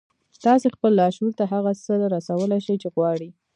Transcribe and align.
تاسې 0.45 0.67
خپل 0.75 0.91
لاشعور 1.01 1.33
ته 1.39 1.45
هغه 1.53 1.71
څه 1.85 1.91
رسولای 2.15 2.59
شئ 2.65 2.75
چې 2.81 2.87
غواړئ 2.95 3.29